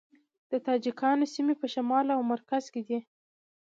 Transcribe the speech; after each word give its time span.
د 0.51 0.53
تاجکانو 0.67 1.25
سیمې 1.33 1.55
په 1.61 1.67
شمال 1.73 2.05
او 2.15 2.19
مرکز 2.33 2.63
کې 2.73 2.81
دي 2.87 2.99